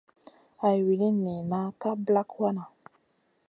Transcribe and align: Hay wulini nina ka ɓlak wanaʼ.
Hay 0.61 0.77
wulini 0.85 1.19
nina 1.25 1.59
ka 1.79 1.89
ɓlak 2.03 2.29
wanaʼ. 2.39 2.71